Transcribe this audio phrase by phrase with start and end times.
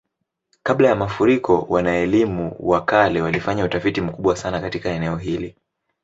[0.63, 5.55] Kabla ya mafuriko, wana-elimu wa kale walifanya utafiti mkubwa sana katika eneo hili.